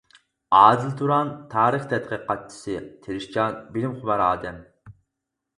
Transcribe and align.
ئادىل 0.59 0.87
تۇران 1.01 1.29
تارىخ 1.51 1.85
تەتقىقاتچىسى، 1.93 2.79
تىرىشچان، 3.05 3.63
بىلىم 3.77 3.95
خۇمار 4.01 4.25
ئادەم. 4.31 4.59